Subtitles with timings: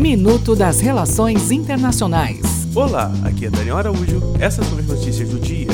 [0.00, 2.40] Minuto das Relações Internacionais.
[2.74, 4.18] Olá, aqui é Daniel Araújo.
[4.40, 5.68] Essas são as notícias do dia.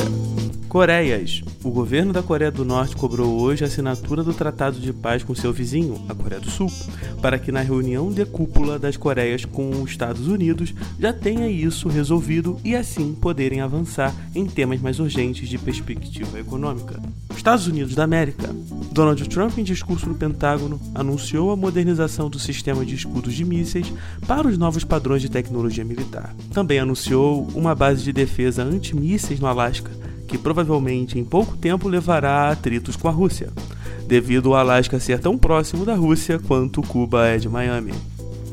[0.67, 1.41] Coreias.
[1.63, 5.33] O governo da Coreia do Norte cobrou hoje a assinatura do Tratado de Paz com
[5.33, 6.69] seu vizinho, a Coreia do Sul,
[7.21, 11.87] para que na reunião de cúpula das Coreias com os Estados Unidos já tenha isso
[11.87, 16.99] resolvido e assim poderem avançar em temas mais urgentes de perspectiva econômica.
[17.33, 18.53] Estados Unidos da América.
[18.97, 23.93] Donald Trump, em discurso no Pentágono, anunciou a modernização do sistema de escudos de mísseis
[24.25, 26.35] para os novos padrões de tecnologia militar.
[26.51, 29.91] Também anunciou uma base de defesa antimísseis no Alasca
[30.27, 33.53] que provavelmente em pouco tempo levará a atritos com a Rússia,
[34.07, 37.93] devido o Alasca ser tão próximo da Rússia quanto Cuba é de Miami.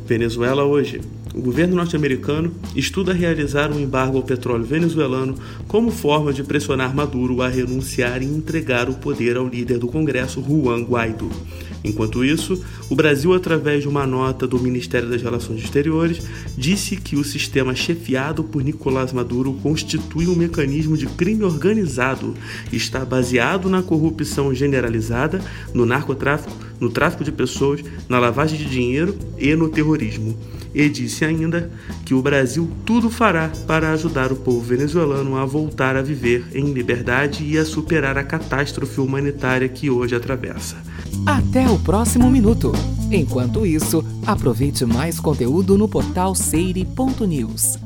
[0.06, 1.00] Venezuela hoje.
[1.34, 5.34] O governo norte-americano estuda realizar um embargo ao petróleo venezuelano
[5.66, 10.40] como forma de pressionar Maduro a renunciar e entregar o poder ao líder do Congresso,
[10.40, 11.28] Juan Guaido.
[11.82, 16.22] Enquanto isso, o Brasil, através de uma nota do Ministério das Relações Exteriores,
[16.56, 22.32] disse que o sistema chefiado por Nicolás Maduro constitui um mecanismo de crime organizado
[22.72, 25.42] e está baseado na corrupção generalizada,
[25.74, 30.38] no narcotráfico, no tráfico de pessoas, na lavagem de dinheiro e no terrorismo.
[30.74, 31.70] E disse ainda
[32.04, 36.72] que o Brasil tudo fará para ajudar o povo venezuelano a voltar a viver em
[36.72, 40.76] liberdade e a superar a catástrofe humanitária que hoje atravessa.
[41.24, 42.72] Até o próximo minuto.
[43.10, 47.78] Enquanto isso, aproveite mais conteúdo no portal seire.news.